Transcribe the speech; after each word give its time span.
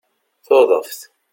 Tuḍeft 0.45 0.99